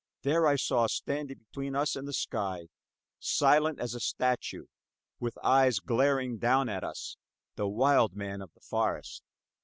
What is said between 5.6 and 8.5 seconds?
glaring down at us the wild man